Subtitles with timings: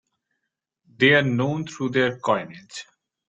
[0.97, 2.87] They are known through their coinage.